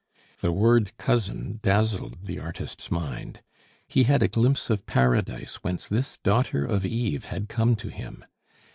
[0.39, 3.43] The word cousin dazzled the artist's mind;
[3.87, 8.25] he had a glimpse of Paradise whence this daughter of Eve had come to him.